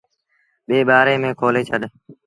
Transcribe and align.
ٻي 0.67 0.77
ٻآري 0.87 1.15
ميݩ 1.21 1.37
کولي 1.39 1.61
ڇڏ۔ 1.69 1.81